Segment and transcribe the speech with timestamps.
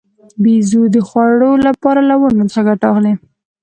[0.43, 3.13] بیزو د خوړو لپاره له ونو څخه ګټه اخلي.